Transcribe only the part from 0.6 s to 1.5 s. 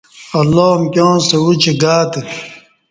امکیاں ستہ